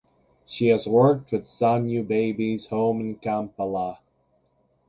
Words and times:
She 0.47 0.69
has 0.69 0.87
worked 0.87 1.31
with 1.31 1.45
Sanyu 1.47 2.01
babies 2.01 2.65
home 2.65 2.99
in 3.01 3.17
Kampala. 3.17 3.99